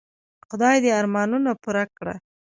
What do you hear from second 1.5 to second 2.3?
پوره کړه.